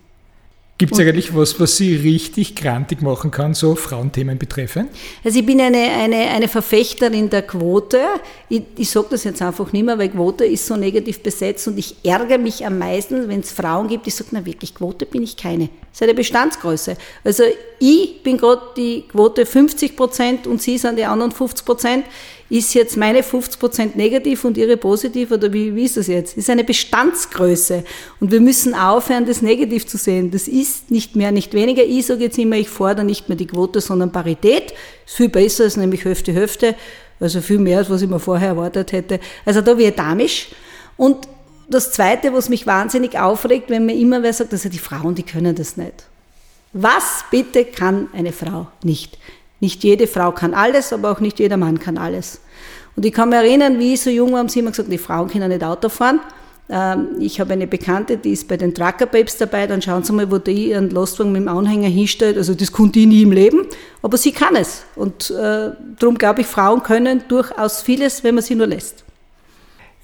[0.79, 4.89] Gibt es eigentlich was, was Sie richtig grantig machen kann, so Frauenthemen betreffend?
[5.25, 7.99] Also ich bin eine, eine, eine Verfechterin der Quote.
[8.47, 11.77] Ich, ich sage das jetzt einfach nicht mehr, weil Quote ist so negativ besetzt und
[11.77, 15.21] ich ärgere mich am meisten, wenn es Frauen gibt, die sagen, na wirklich, Quote bin
[15.21, 15.65] ich keine.
[15.65, 16.95] Das ist eine Bestandsgröße.
[17.25, 17.43] Also
[17.79, 22.05] ich bin gerade die Quote 50 Prozent und Sie sind die anderen 50 Prozent.
[22.49, 26.35] Ist jetzt meine 50% negativ und Ihre positiv oder wie, wie ist das jetzt?
[26.35, 27.83] Ist eine Bestandsgröße
[28.19, 30.31] und wir müssen aufhören, das negativ zu sehen.
[30.31, 31.83] Das ist nicht mehr, nicht weniger.
[31.83, 34.73] Ich sage jetzt immer, ich fordere nicht mehr die Quote, sondern Parität.
[35.05, 36.75] Ist viel besser, ist nämlich Hälfte, Hälfte.
[37.19, 39.19] Also viel mehr, als was ich mir vorher erwartet hätte.
[39.45, 40.47] Also da wird damisch.
[40.97, 41.27] Und
[41.69, 45.23] das Zweite, was mich wahnsinnig aufregt, wenn mir immer wer sagt, also die Frauen, die
[45.23, 46.05] können das nicht.
[46.73, 49.17] Was bitte kann eine Frau nicht?
[49.59, 52.41] Nicht jede Frau kann alles, aber auch nicht jeder Mann kann alles.
[52.95, 54.97] Und ich kann mich erinnern, wie ich so jung war, haben sie immer gesagt, die
[54.97, 56.19] Frauen können nicht Auto fahren.
[56.69, 60.13] Ähm, ich habe eine Bekannte, die ist bei den Trucker Babes dabei, dann schauen Sie
[60.13, 62.37] mal, wo die ihren Lastwagen mit dem Anhänger hinstellt.
[62.37, 63.65] Also das konnte ich nie im Leben,
[64.01, 64.83] aber sie kann es.
[64.95, 69.03] Und äh, darum glaube ich, Frauen können durchaus vieles, wenn man sie nur lässt.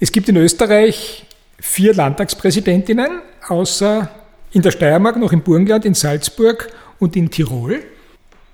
[0.00, 1.26] Es gibt in Österreich
[1.58, 4.10] vier Landtagspräsidentinnen, außer
[4.52, 7.80] in der Steiermark, noch im Burgenland, in Salzburg und in Tirol.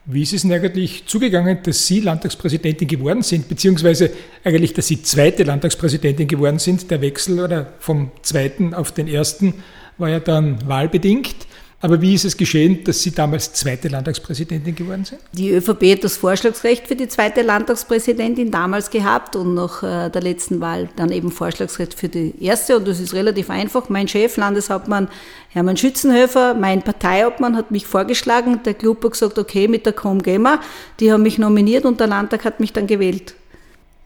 [0.04, 4.10] Wie ist es denn eigentlich zugegangen, dass Sie Landtagspräsidentin geworden sind, beziehungsweise
[4.42, 6.90] eigentlich, dass Sie zweite Landtagspräsidentin geworden sind?
[6.90, 9.54] Der Wechsel oder vom zweiten auf den ersten
[9.98, 11.46] war ja dann wahlbedingt.
[11.83, 15.21] Aber wie ist es geschehen, dass Sie damals zweite Landtagspräsidentin geworden sind?
[15.33, 20.23] Die ÖVP hat das Vorschlagsrecht für die zweite Landtagspräsidentin damals gehabt und nach äh, der
[20.23, 22.77] letzten Wahl dann eben Vorschlagsrecht für die erste.
[22.77, 23.88] Und das ist relativ einfach.
[23.88, 25.09] Mein Chef, Landeshauptmann
[25.49, 28.61] Hermann Schützenhöfer, mein Parteiobmann hat mich vorgeschlagen.
[28.64, 30.61] Der Club hat gesagt, okay, mit der Com gehen wir.
[31.01, 33.35] Die haben mich nominiert und der Landtag hat mich dann gewählt.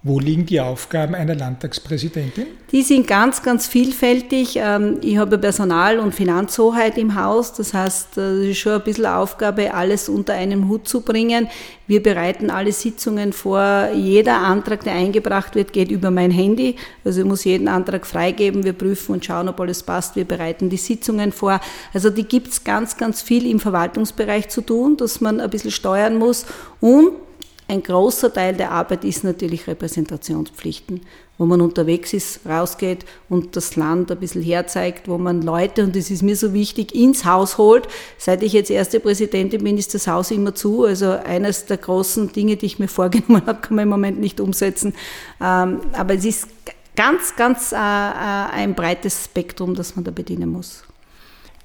[0.07, 2.47] Wo liegen die Aufgaben einer Landtagspräsidentin?
[2.71, 4.55] Die sind ganz, ganz vielfältig.
[4.55, 7.55] Ähm, ich habe Personal- und Finanzhoheit im Haus.
[7.55, 11.49] Das heißt, es ist schon ein bisschen Aufgabe, alles unter einem Hut zu bringen.
[11.89, 13.89] Wir bereiten alle Sitzungen vor.
[13.97, 16.77] Jeder Antrag, der eingebracht wird, geht über mein Handy.
[17.05, 18.63] Also ich muss jeden Antrag freigeben.
[18.63, 20.15] Wir prüfen und schauen, ob alles passt.
[20.15, 21.59] Wir bereiten die Sitzungen vor.
[21.93, 25.73] Also die gibt es ganz, ganz viel im Verwaltungsbereich zu tun, dass man ein bisschen
[25.73, 26.47] steuern muss.
[26.81, 27.26] Und
[27.69, 31.01] ein großer Teil der Arbeit ist natürlich Repräsentationspflichten,
[31.37, 35.97] wo man unterwegs ist, rausgeht und das Land ein bisschen herzeigt, wo man Leute, und
[35.97, 37.89] das ist mir so wichtig, ins Haus holt.
[38.19, 40.85] Seit ich jetzt erste Präsidentin bin, ist das Haus immer zu.
[40.85, 44.41] Also eines der großen Dinge, die ich mir vorgenommen habe, kann man im Moment nicht
[44.41, 44.95] umsetzen.
[45.41, 46.49] Ähm, aber es ist
[46.95, 50.85] ganz, ganz äh, äh, ein breites Spektrum, das man da bedienen muss.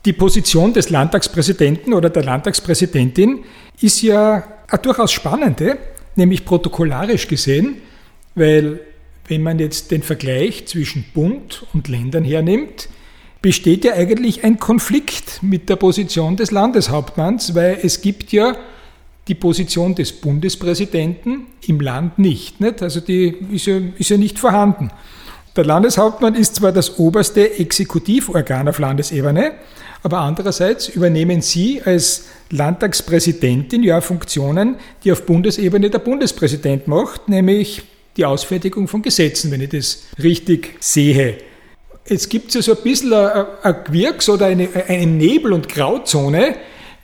[0.04, 3.44] Die Position des Landtagspräsidenten oder der Landtagspräsidentin
[3.82, 5.78] ist ja eine durchaus spannende,
[6.16, 7.78] nämlich protokollarisch gesehen,
[8.36, 8.80] weil
[9.28, 12.90] wenn man jetzt den Vergleich zwischen Bund und Ländern hernimmt,
[13.42, 18.56] besteht ja eigentlich ein Konflikt mit der Position des Landeshauptmanns, weil es gibt ja
[19.28, 22.60] die Position des Bundespräsidenten im Land nicht.
[22.60, 22.82] nicht?
[22.82, 24.90] Also die ist ja, ist ja nicht vorhanden.
[25.58, 29.52] Der Landeshauptmann ist zwar das oberste Exekutivorgan auf Landesebene,
[30.02, 37.84] aber andererseits übernehmen Sie als Landtagspräsidentin ja Funktionen, die auf Bundesebene der Bundespräsident macht, nämlich
[38.16, 41.36] die Ausfertigung von Gesetzen, wenn ich das richtig sehe.
[42.06, 46.56] Es gibt ja so ein bisschen ein Quirks oder eine, eine Nebel- und Grauzone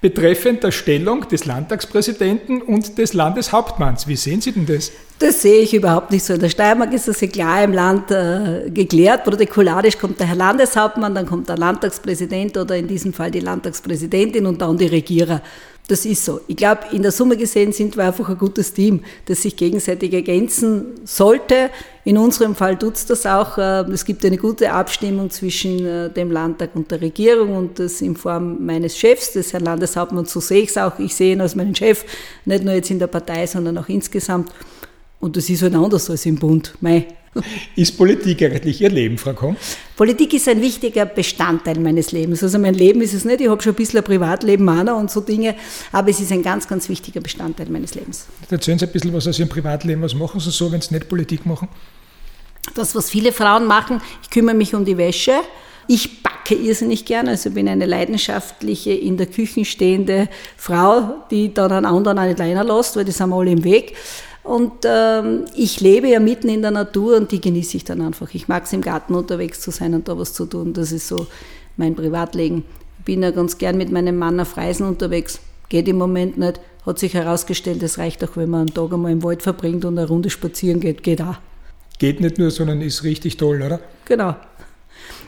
[0.01, 4.07] betreffend der Stellung des Landtagspräsidenten und des Landeshauptmanns.
[4.07, 4.91] Wie sehen Sie denn das?
[5.19, 6.35] Das sehe ich überhaupt nicht so.
[6.35, 9.23] In der Steiermark ist das ja klar im Land äh, geklärt.
[9.23, 14.45] Protokollarisch kommt der Herr Landeshauptmann, dann kommt der Landtagspräsident oder in diesem Fall die Landtagspräsidentin
[14.45, 15.41] und dann die Regierer.
[15.87, 16.41] Das ist so.
[16.47, 20.13] Ich glaube, in der Summe gesehen sind wir einfach ein gutes Team, das sich gegenseitig
[20.13, 21.69] ergänzen sollte.
[22.03, 23.57] In unserem Fall tut es das auch.
[23.57, 28.01] Äh, es gibt eine gute Abstimmung zwischen äh, dem Landtag und der Regierung und das
[28.01, 30.33] in Form meines Chefs, des Herrn Landeshauptmanns.
[30.33, 30.99] So sehe ich es auch.
[30.99, 32.03] Ich sehe ihn als meinen Chef,
[32.43, 34.51] nicht nur jetzt in der Partei, sondern auch insgesamt.
[35.21, 36.75] Und das ist halt anders als im Bund.
[36.81, 37.16] Mei.
[37.75, 39.55] Ist Politik eigentlich Ihr Leben, Frau Komm?
[39.95, 42.43] Politik ist ein wichtiger Bestandteil meines Lebens.
[42.43, 45.09] Also mein Leben ist es nicht, ich habe schon ein bisschen ein Privatleben auch und
[45.09, 45.55] so Dinge,
[45.91, 48.27] aber es ist ein ganz, ganz wichtiger Bestandteil meines Lebens.
[48.49, 50.01] Erzählen Sie ein bisschen was aus Ihrem Privatleben.
[50.01, 51.67] Was machen Sie so, wenn Sie nicht Politik machen?
[52.75, 55.33] Das, was viele Frauen machen, ich kümmere mich um die Wäsche.
[55.87, 61.71] Ich backe irrsinnig gerne, also bin eine leidenschaftliche, in der Küche stehende Frau, die dann
[61.71, 63.95] einen anderen nicht alleine lässt, weil die sind alle im Weg.
[64.47, 68.33] Und ähm, ich lebe ja mitten in der Natur und die genieße ich dann einfach.
[68.33, 70.71] Ich mag es im Garten unterwegs zu sein und da was zu tun.
[70.71, 71.27] Das ist so
[71.75, 72.63] mein Privatleben.
[72.99, 75.41] Ich bin ja ganz gern mit meinem Mann auf Reisen unterwegs.
[75.67, 76.61] Geht im Moment nicht.
[76.85, 79.97] Hat sich herausgestellt, es reicht auch, wenn man einen Tag einmal im Wald verbringt und
[79.97, 81.03] eine Runde spazieren geht.
[81.03, 81.35] Geht auch.
[81.99, 83.81] Geht nicht nur, sondern ist richtig toll, oder?
[84.05, 84.33] Genau.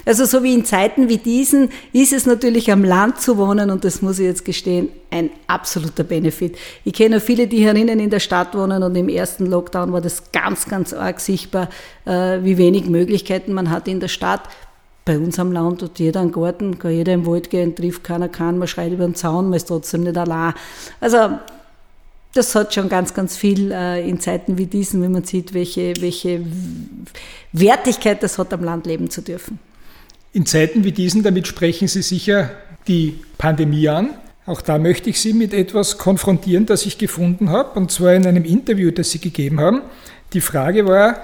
[0.06, 3.84] Also so wie in Zeiten wie diesen ist es natürlich am Land zu wohnen und
[3.84, 6.58] das muss ich jetzt gestehen, ein absoluter Benefit.
[6.86, 10.32] Ich kenne viele, die herinnen in der Stadt wohnen und im ersten Lockdown war das
[10.32, 11.70] ganz, ganz arg sichtbar,
[12.06, 14.42] äh, wie wenig Möglichkeiten man hat in der Stadt.
[15.06, 18.30] Bei uns am Land hat jeder einen Garten, kann jeder im Wald gehen, trifft keiner
[18.30, 20.54] kann, man schreit über den Zaun, man ist trotzdem nicht allein.
[21.00, 21.40] Also
[22.34, 25.94] das hat schon ganz, ganz viel äh, in Zeiten wie diesen, wenn man sieht, welche,
[26.00, 26.46] welche
[27.54, 29.60] Wertigkeit das hat, am Land leben zu dürfen.
[30.32, 32.52] In Zeiten wie diesen, damit sprechen Sie sicher
[32.88, 34.12] die Pandemie an.
[34.46, 38.26] Auch da möchte ich Sie mit etwas konfrontieren, das ich gefunden habe, und zwar in
[38.26, 39.82] einem Interview, das Sie gegeben haben.
[40.34, 41.20] Die Frage war,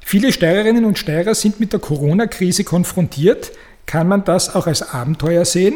[0.00, 3.52] viele Steirerinnen und Steirer sind mit der Corona-Krise konfrontiert.
[3.86, 5.74] Kann man das auch als Abenteuer sehen?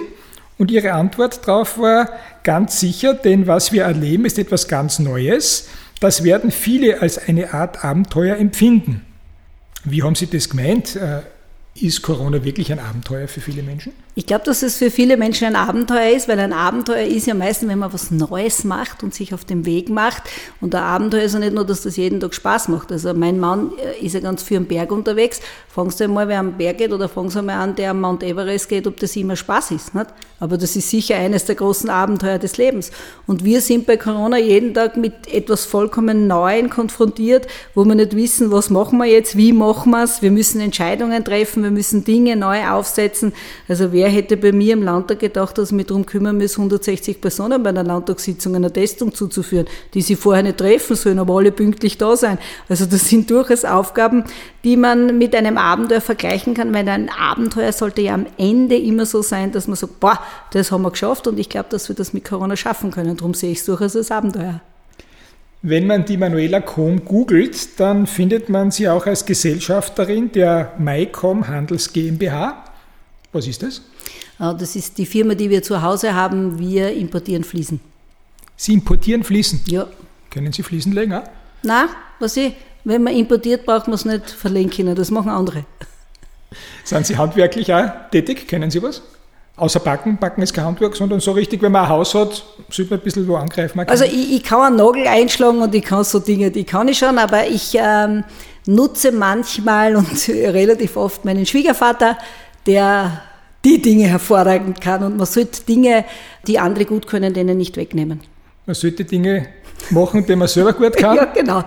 [0.58, 2.10] Und Ihre Antwort darauf war
[2.42, 5.68] ganz sicher, denn was wir erleben, ist etwas ganz Neues.
[6.00, 9.00] Das werden viele als eine Art Abenteuer empfinden.
[9.84, 10.98] Wie haben Sie das gemeint?
[11.74, 13.92] Ist Corona wirklich ein Abenteuer für viele Menschen?
[14.16, 17.34] Ich glaube, dass es für viele Menschen ein Abenteuer ist, weil ein Abenteuer ist ja
[17.34, 20.22] meistens, wenn man was Neues macht und sich auf den Weg macht.
[20.60, 22.92] Und ein Abenteuer ist ja nicht nur, dass das jeden Tag Spaß macht.
[22.92, 25.40] Also mein Mann äh, ist ja ganz viel am Berg unterwegs.
[25.68, 28.22] Fangst du einmal, wer am Berg geht, oder fangst du einmal an, der am Mount
[28.22, 29.96] Everest geht, ob das immer Spaß ist.
[29.96, 30.06] Nicht?
[30.38, 32.92] Aber das ist sicher eines der großen Abenteuer des Lebens.
[33.26, 38.14] Und wir sind bei Corona jeden Tag mit etwas vollkommen Neuem konfrontiert, wo wir nicht
[38.14, 40.22] wissen, was machen wir jetzt, wie machen wir es.
[40.22, 43.32] Wir müssen Entscheidungen treffen, wir müssen Dinge neu aufsetzen.
[43.66, 47.22] Also wer hätte bei mir im Landtag gedacht, dass ich mich darum kümmern muss, 160
[47.22, 51.50] Personen bei einer Landtagssitzung einer Testung zuzuführen, die sie vorher nicht treffen sollen, aber alle
[51.50, 52.36] pünktlich da sein.
[52.68, 54.24] Also das sind durchaus Aufgaben,
[54.62, 59.06] die man mit einem Abenteuer vergleichen kann, weil ein Abenteuer sollte ja am Ende immer
[59.06, 60.18] so sein, dass man sagt, boah,
[60.52, 63.16] das haben wir geschafft und ich glaube, dass wir das mit Corona schaffen können.
[63.16, 64.60] Darum sehe ich es durchaus als Abenteuer.
[65.62, 71.48] Wenn man die Manuela Kohm googelt, dann findet man sie auch als Gesellschafterin der MyCom
[71.48, 72.73] Handels GmbH.
[73.34, 73.78] Was ist das?
[74.38, 76.58] Äh, das ist die Firma, die wir zu Hause haben.
[76.58, 77.80] Wir importieren Fliesen.
[78.56, 79.60] Sie importieren Fliesen?
[79.66, 79.88] Ja.
[80.30, 81.20] Können Sie Fliesen legen?
[81.62, 81.88] Nein,
[82.20, 84.94] was ich, wenn man importiert, braucht man es nicht verlegen können.
[84.94, 85.64] Das machen andere.
[86.84, 88.46] Sind Sie handwerklich auch tätig?
[88.46, 89.02] Kennen Sie was?
[89.56, 92.90] Außer Backen, Backen ist kein Handwerk, sondern so richtig, wenn man ein Haus hat, sollte
[92.90, 93.80] man ein bisschen wo angreifen.
[93.86, 96.98] Also ich, ich, kann einen Nagel einschlagen und ich kann so Dinge, die kann ich
[96.98, 98.24] schon, aber ich ähm,
[98.66, 102.18] nutze manchmal und relativ oft meinen Schwiegervater,
[102.66, 103.22] der
[103.64, 106.04] die Dinge hervorragend kann und man sollte Dinge,
[106.46, 108.20] die andere gut können, denen nicht wegnehmen.
[108.66, 109.46] Man sollte Dinge
[109.90, 111.16] machen, die man selber gut kann.
[111.16, 111.64] ja, genau.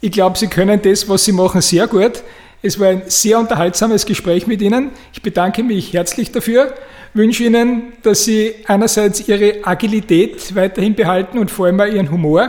[0.00, 2.22] Ich glaube, Sie können das, was Sie machen, sehr gut.
[2.62, 4.90] Es war ein sehr unterhaltsames Gespräch mit Ihnen.
[5.12, 6.74] Ich bedanke mich herzlich dafür,
[7.12, 12.48] wünsche Ihnen, dass Sie einerseits Ihre Agilität weiterhin behalten und vor allem auch Ihren Humor.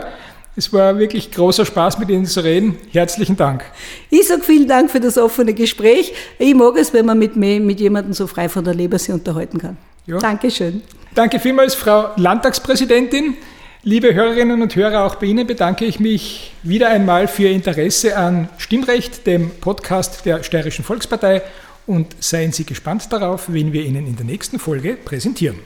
[0.56, 2.76] Es war wirklich großer Spaß, mit Ihnen zu reden.
[2.92, 3.64] Herzlichen Dank.
[4.08, 6.12] Ich sage vielen Dank für das offene Gespräch.
[6.38, 9.58] Ich mag es, wenn man mit, mit jemandem so frei von der Leber sich unterhalten
[9.58, 9.76] kann.
[10.06, 10.18] Ja.
[10.18, 10.82] Dankeschön.
[11.12, 13.36] Danke vielmals, Frau Landtagspräsidentin.
[13.82, 18.16] Liebe Hörerinnen und Hörer, auch bei Ihnen bedanke ich mich wieder einmal für Ihr Interesse
[18.16, 21.42] an Stimmrecht, dem Podcast der Steirischen Volkspartei
[21.86, 25.58] und seien Sie gespannt darauf, wen wir Ihnen in der nächsten Folge präsentieren.